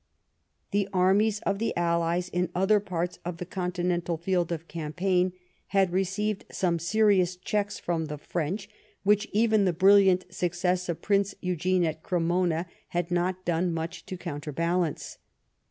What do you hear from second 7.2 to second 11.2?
checks from the French, which even the brilliant success of